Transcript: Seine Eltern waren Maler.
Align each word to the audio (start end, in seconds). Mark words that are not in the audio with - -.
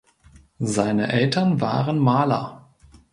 Seine 0.57 1.11
Eltern 1.11 1.61
waren 1.61 1.99
Maler. 1.99 2.67